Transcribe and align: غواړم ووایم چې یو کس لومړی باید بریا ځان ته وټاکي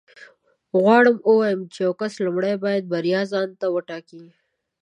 غواړم 0.81 1.15
ووایم 1.27 1.61
چې 1.73 1.79
یو 1.85 1.93
کس 2.01 2.13
لومړی 2.25 2.53
باید 2.65 2.83
بریا 2.93 3.21
ځان 3.31 3.49
ته 3.59 3.65
وټاکي 3.75 4.23